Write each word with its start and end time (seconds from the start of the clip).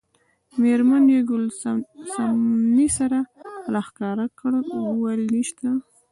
میرمن 0.61 1.03
یې 1.13 1.19
ګل 1.29 1.45
صمنې 2.15 2.87
سر 2.97 3.11
راښکاره 3.73 4.25
کړ 4.39 4.51
وویل 4.89 5.23
نشته. 5.33 5.67